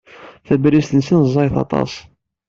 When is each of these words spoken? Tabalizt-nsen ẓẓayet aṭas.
Tabalizt-nsen 0.45 1.19
ẓẓayet 1.27 1.55
aṭas. 1.63 1.93